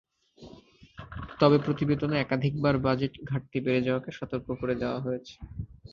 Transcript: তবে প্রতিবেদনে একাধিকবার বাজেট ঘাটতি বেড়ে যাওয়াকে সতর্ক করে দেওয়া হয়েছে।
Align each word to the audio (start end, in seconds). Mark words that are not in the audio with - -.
তবে 1.39 1.57
প্রতিবেদনে 1.65 2.15
একাধিকবার 2.19 2.75
বাজেট 2.85 3.13
ঘাটতি 3.23 3.57
বেড়ে 3.65 3.81
যাওয়াকে 3.81 4.11
সতর্ক 4.11 4.47
করে 4.61 4.75
দেওয়া 4.75 4.99
হয়েছে। 4.99 5.33